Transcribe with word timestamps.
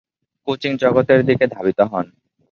Coaching 0.47 0.71
জগতের 0.77 1.19
দিকে 1.25 1.45
ধাবিত 1.47 1.79
হন। 1.91 2.05